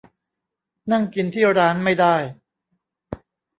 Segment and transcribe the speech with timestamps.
[0.91, 2.15] นั่งกินที่ร้านไม่ได้